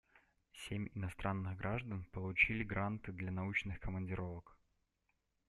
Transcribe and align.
Семь 0.51 0.87
иностранных 0.95 1.57
граждан 1.57 2.05
получили 2.05 2.63
гранты 2.63 3.11
для 3.11 3.29
научных 3.29 3.79
командировок. 3.79 4.57